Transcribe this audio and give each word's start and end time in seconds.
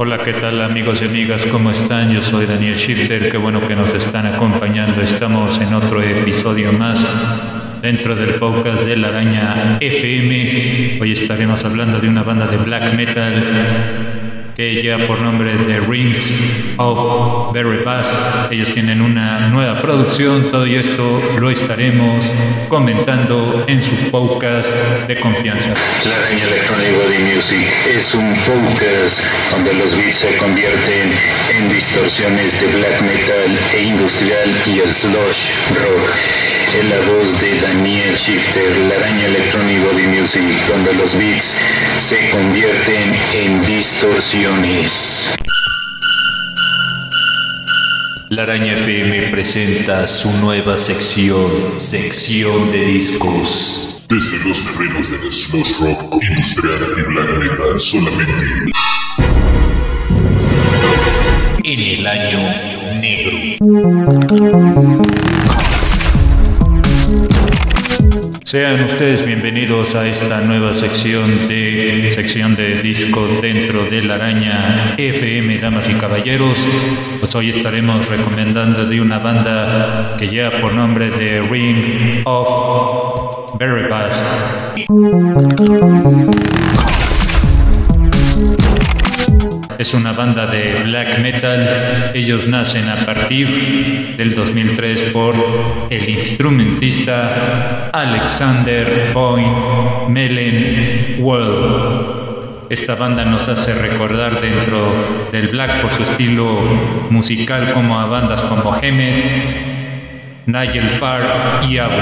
Hola, 0.00 0.22
¿qué 0.22 0.32
tal 0.32 0.62
amigos 0.62 1.02
y 1.02 1.06
amigas? 1.06 1.44
¿Cómo 1.46 1.72
están? 1.72 2.12
Yo 2.12 2.22
soy 2.22 2.46
Daniel 2.46 2.76
Shifter, 2.76 3.32
qué 3.32 3.36
bueno 3.36 3.66
que 3.66 3.74
nos 3.74 3.92
están 3.94 4.26
acompañando. 4.26 5.00
Estamos 5.00 5.60
en 5.60 5.74
otro 5.74 6.00
episodio 6.00 6.72
más 6.72 7.04
dentro 7.82 8.14
del 8.14 8.34
podcast 8.34 8.84
de 8.84 8.96
la 8.96 9.08
araña 9.08 9.78
FM. 9.80 10.98
Hoy 11.00 11.10
estaremos 11.10 11.64
hablando 11.64 11.98
de 11.98 12.08
una 12.08 12.22
banda 12.22 12.46
de 12.46 12.58
black 12.58 12.94
metal 12.94 14.17
que 14.58 14.82
lleva 14.82 15.06
por 15.06 15.20
nombre 15.20 15.52
The 15.68 15.78
Rings 15.78 16.74
of 16.78 17.52
Very 17.54 17.84
Bass. 17.84 18.50
Ellos 18.50 18.72
tienen 18.72 19.00
una 19.00 19.46
nueva 19.50 19.80
producción, 19.80 20.50
todo 20.50 20.66
esto 20.66 21.22
lo 21.38 21.48
estaremos 21.48 22.24
comentando 22.66 23.64
en 23.68 23.80
su 23.80 24.10
podcast 24.10 24.74
de 25.06 25.20
confianza. 25.20 25.72
La 26.04 26.16
Araña 26.16 26.42
Electronic 26.42 26.92
Body 26.96 27.36
Music 27.36 27.68
es 27.88 28.12
un 28.14 28.34
podcast 28.34 29.20
donde 29.52 29.74
los 29.74 29.96
beats 29.96 30.16
se 30.16 30.36
convierten 30.38 31.12
en 31.56 31.68
distorsiones 31.68 32.60
de 32.60 32.66
black 32.66 33.00
metal 33.02 33.58
e 33.76 33.82
industrial 33.84 34.56
y 34.66 34.80
el 34.80 34.92
slush 34.92 35.50
rock 35.76 36.47
en 36.74 36.90
la 36.90 36.98
voz 37.00 37.40
de 37.40 37.60
Daniel 37.60 38.14
Shifter, 38.16 38.76
la 38.88 38.96
araña 38.96 39.26
Electronic 39.26 39.82
Body 39.84 40.06
Music, 40.06 40.42
donde 40.68 40.92
los 40.94 41.16
beats 41.16 41.58
se 42.08 42.30
convierten 42.30 43.14
en 43.34 43.64
distorsiones. 43.64 45.36
La 48.30 48.42
Araña 48.42 48.74
FM 48.74 49.28
presenta 49.28 50.06
su 50.06 50.30
nueva 50.40 50.76
sección, 50.76 51.50
sección 51.78 52.70
de 52.72 52.84
discos. 52.84 54.02
Desde 54.08 54.38
los 54.38 54.62
terrenos 54.62 55.10
del 55.10 55.32
slush 55.32 55.72
rock 55.80 56.22
industrial 56.22 56.94
y 56.96 57.02
black 57.02 57.30
metal 57.38 57.80
solamente. 57.80 58.44
En 61.64 61.80
el 61.80 62.06
año 62.06 62.38
negro. 63.00 63.38
Sean 68.48 68.82
ustedes 68.82 69.26
bienvenidos 69.26 69.94
a 69.94 70.08
esta 70.08 70.40
nueva 70.40 70.72
sección 70.72 71.48
de 71.48 72.08
sección 72.10 72.56
de 72.56 72.80
discos 72.80 73.42
dentro 73.42 73.84
de 73.84 74.00
la 74.00 74.14
araña 74.14 74.94
FM, 74.96 75.58
damas 75.58 75.90
y 75.90 75.92
caballeros. 75.92 76.58
Pues 77.18 77.34
hoy 77.34 77.50
estaremos 77.50 78.08
recomendando 78.08 78.86
de 78.86 79.02
una 79.02 79.18
banda 79.18 80.16
que 80.18 80.28
lleva 80.28 80.62
por 80.62 80.72
nombre 80.72 81.10
de 81.10 81.42
Ring 81.42 82.22
of 82.24 83.52
Bass. 83.90 84.24
Es 89.78 89.94
una 89.94 90.12
banda 90.12 90.48
de 90.48 90.82
black 90.86 91.20
metal. 91.20 92.10
Ellos 92.12 92.48
nacen 92.48 92.88
a 92.88 92.96
partir 92.96 94.16
del 94.16 94.34
2003 94.34 95.02
por 95.12 95.36
el 95.88 96.08
instrumentista 96.08 97.88
Alexander 97.92 99.12
Boyne 99.14 100.08
Melen 100.08 101.18
World. 101.20 102.66
Esta 102.70 102.96
banda 102.96 103.24
nos 103.24 103.46
hace 103.46 103.72
recordar 103.72 104.40
dentro 104.40 105.28
del 105.30 105.46
black 105.46 105.80
por 105.80 105.92
su 105.92 106.02
estilo 106.02 106.58
musical 107.10 107.72
como 107.72 108.00
a 108.00 108.06
bandas 108.06 108.42
como 108.42 108.76
Hemet, 108.82 110.44
Nigel 110.46 110.90
Farr 110.90 111.64
y 111.70 111.78
Abus. 111.78 111.94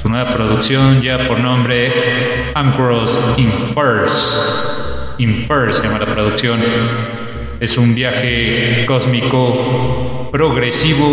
Su 0.00 0.08
nueva 0.08 0.32
producción 0.32 1.02
ya 1.02 1.26
por 1.26 1.40
nombre 1.40 2.52
Anchors 2.54 3.18
in 3.36 3.50
First. 3.74 4.85
Infer 5.18 5.72
se 5.72 5.82
llama 5.82 5.98
la 5.98 6.06
producción. 6.06 6.60
Es 7.58 7.78
un 7.78 7.94
viaje 7.94 8.84
cósmico 8.86 10.28
progresivo. 10.30 11.12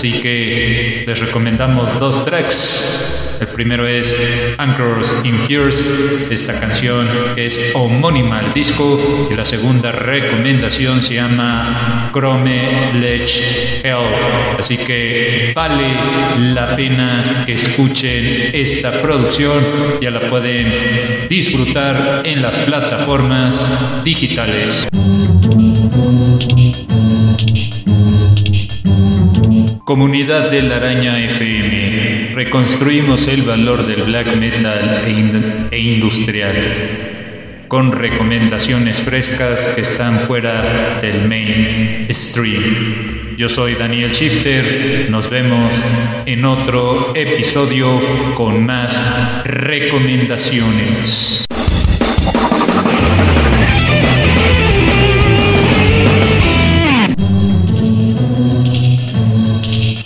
Así 0.00 0.18
que 0.22 1.04
les 1.06 1.20
recomendamos 1.20 2.00
dos 2.00 2.24
tracks. 2.24 3.36
El 3.38 3.48
primero 3.48 3.86
es 3.86 4.16
Anchors 4.56 5.14
in 5.24 5.38
Fears, 5.40 5.84
esta 6.30 6.58
canción 6.58 7.06
es 7.36 7.72
homónima 7.74 8.38
al 8.38 8.54
disco. 8.54 9.28
Y 9.30 9.34
la 9.34 9.44
segunda 9.44 9.92
recomendación 9.92 11.02
se 11.02 11.16
llama 11.16 12.08
Chrome 12.14 12.94
Lech 12.94 13.84
Hell. 13.84 14.56
Así 14.58 14.78
que 14.78 15.52
vale 15.54 15.94
la 16.54 16.74
pena 16.74 17.42
que 17.44 17.56
escuchen 17.56 18.52
esta 18.54 19.02
producción. 19.02 19.62
Ya 20.00 20.10
la 20.10 20.30
pueden 20.30 21.28
disfrutar 21.28 22.22
en 22.24 22.40
las 22.40 22.56
plataformas 22.56 24.02
digitales. 24.02 24.86
Comunidad 29.90 30.52
de 30.52 30.62
la 30.62 30.76
Araña 30.76 31.18
FM, 31.18 32.36
reconstruimos 32.36 33.26
el 33.26 33.42
valor 33.42 33.88
del 33.88 34.04
black 34.04 34.36
metal 34.36 35.02
e, 35.04 35.66
e, 35.74 35.78
industrial 35.80 36.54
con 37.66 37.90
recomendaciones 37.90 39.02
frescas 39.02 39.72
que 39.74 39.80
están 39.80 40.20
fuera 40.20 41.00
del 41.00 41.26
mainstream. 41.26 43.34
Yo 43.36 43.48
soy 43.48 43.74
Daniel 43.74 44.12
Shifter, 44.12 45.08
nos 45.10 45.28
vemos 45.28 45.74
en 46.24 46.44
otro 46.44 47.12
episodio 47.16 48.00
con 48.36 48.64
más 48.64 49.44
recomendaciones. 49.44 51.48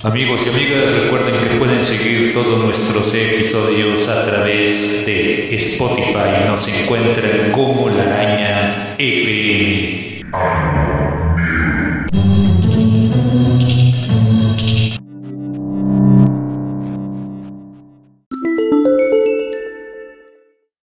Amigos 0.04 0.42
y 0.44 0.50
amigas, 0.50 0.91
recuerden 1.04 1.34
que 1.41 1.54
pueden 1.59 1.82
seguir 1.82 2.34
todos 2.34 2.62
nuestros 2.62 3.15
episodios 3.15 4.06
a 4.10 4.26
través 4.26 5.06
de 5.06 5.56
Spotify. 5.56 6.44
Nos 6.47 6.69
encuentran 6.69 7.50
como 7.53 7.88
la 7.88 8.03
araña 8.03 8.97
FM. 8.98 10.25